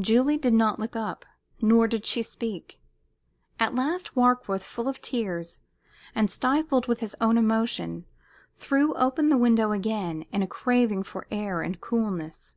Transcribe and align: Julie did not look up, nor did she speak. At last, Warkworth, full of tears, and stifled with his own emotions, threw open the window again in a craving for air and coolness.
Julie 0.00 0.38
did 0.38 0.54
not 0.54 0.78
look 0.78 0.96
up, 0.96 1.26
nor 1.60 1.86
did 1.86 2.06
she 2.06 2.22
speak. 2.22 2.80
At 3.60 3.74
last, 3.74 4.16
Warkworth, 4.16 4.62
full 4.62 4.88
of 4.88 5.02
tears, 5.02 5.60
and 6.14 6.30
stifled 6.30 6.86
with 6.86 7.00
his 7.00 7.14
own 7.20 7.36
emotions, 7.36 8.06
threw 8.54 8.94
open 8.94 9.28
the 9.28 9.36
window 9.36 9.72
again 9.72 10.22
in 10.32 10.40
a 10.42 10.46
craving 10.46 11.02
for 11.02 11.26
air 11.30 11.60
and 11.60 11.78
coolness. 11.78 12.54